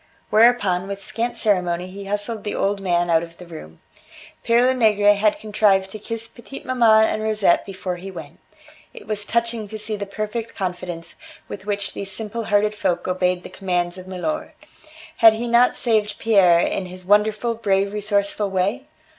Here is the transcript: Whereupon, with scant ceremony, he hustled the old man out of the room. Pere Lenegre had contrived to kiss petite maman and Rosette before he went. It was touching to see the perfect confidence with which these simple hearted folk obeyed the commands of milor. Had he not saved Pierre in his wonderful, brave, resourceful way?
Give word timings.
Whereupon, 0.31 0.87
with 0.87 1.03
scant 1.03 1.37
ceremony, 1.37 1.85
he 1.87 2.05
hustled 2.05 2.43
the 2.43 2.55
old 2.55 2.81
man 2.81 3.07
out 3.11 3.21
of 3.21 3.37
the 3.37 3.45
room. 3.45 3.81
Pere 4.43 4.59
Lenegre 4.63 5.13
had 5.13 5.37
contrived 5.37 5.91
to 5.91 5.99
kiss 5.99 6.27
petite 6.27 6.65
maman 6.65 7.07
and 7.07 7.21
Rosette 7.21 7.63
before 7.67 7.97
he 7.97 8.09
went. 8.09 8.39
It 8.95 9.05
was 9.05 9.25
touching 9.25 9.67
to 9.67 9.77
see 9.77 9.95
the 9.95 10.07
perfect 10.07 10.55
confidence 10.55 11.13
with 11.47 11.67
which 11.67 11.93
these 11.93 12.09
simple 12.11 12.45
hearted 12.45 12.73
folk 12.73 13.07
obeyed 13.07 13.43
the 13.43 13.49
commands 13.49 13.95
of 13.99 14.07
milor. 14.07 14.55
Had 15.17 15.33
he 15.35 15.47
not 15.47 15.77
saved 15.77 16.17
Pierre 16.17 16.61
in 16.61 16.87
his 16.87 17.05
wonderful, 17.05 17.53
brave, 17.53 17.93
resourceful 17.93 18.49
way? 18.49 18.87